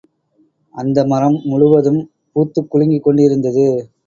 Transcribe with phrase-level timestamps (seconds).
[0.75, 2.01] அந்த மரம் முழுவதும்
[2.31, 3.67] பூத்துக் குலுங்கிக் கொண்டிருந்தது.